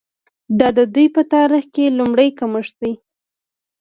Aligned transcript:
دا 0.59 0.67
د 0.77 0.79
دوی 0.93 1.07
په 1.15 1.21
تاریخ 1.33 1.65
کې 1.73 1.95
لومړی 1.97 2.29
کمښت 2.39 2.75
دی. 2.81 2.93